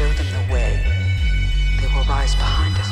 show 0.00 0.08
them 0.14 0.32
the 0.32 0.54
way, 0.54 0.80
they 1.78 1.86
will 1.88 2.04
rise 2.04 2.34
behind 2.34 2.74
us. 2.78 2.88